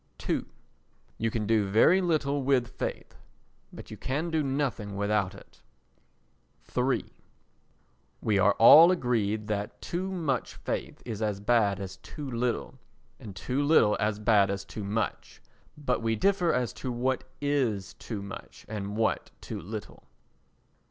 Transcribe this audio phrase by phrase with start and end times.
[0.27, 0.43] ii
[1.19, 3.17] You can do very little with faith,
[3.71, 5.61] but you can do nothing without it.
[6.75, 7.05] iii
[8.19, 12.79] We are all agreed that too much faith is as bad as too little,
[13.19, 15.39] and too little as bad as too much;
[15.77, 20.07] but we differ as to what is too much and what too little.